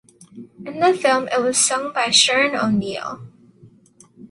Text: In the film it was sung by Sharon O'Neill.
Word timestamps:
In 0.65 0.79
the 0.79 0.95
film 0.99 1.27
it 1.27 1.41
was 1.43 1.59
sung 1.59 1.93
by 1.93 2.09
Sharon 2.09 2.55
O'Neill. 2.55 3.21